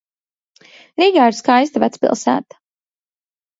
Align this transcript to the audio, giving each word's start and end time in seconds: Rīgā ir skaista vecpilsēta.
Rīgā 1.01 1.27
ir 1.33 1.37
skaista 1.41 1.83
vecpilsēta. 1.85 2.61